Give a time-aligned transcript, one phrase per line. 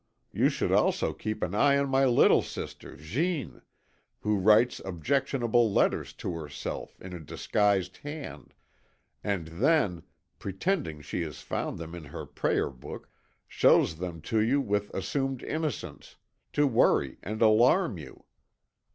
[0.31, 3.61] You should also keep an eye on my little sister Jeanne,
[4.21, 8.55] who writes objectionable letters to herself in a disguised hand,
[9.23, 10.01] and then,
[10.39, 13.11] pretending she has found them in her prayer book,
[13.47, 16.15] shows them to you with assumed innocence,
[16.53, 18.25] to worry and alarm you.